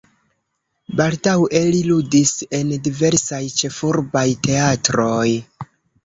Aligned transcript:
Baldaŭe 0.99 1.59
li 1.73 1.81
ludis 1.89 2.31
en 2.59 2.71
diversaj 2.87 3.41
ĉefurbaj 3.59 4.23
teatroj. 4.49 5.29